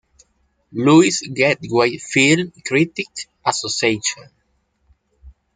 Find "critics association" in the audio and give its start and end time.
2.65-4.31